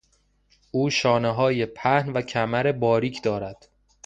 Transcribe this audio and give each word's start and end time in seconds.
او 0.71 0.89
شانههای 0.89 1.65
پهن 1.65 2.13
و 2.13 2.21
کمر 2.21 2.71
باریک 2.71 3.23
دارد. 3.23 3.69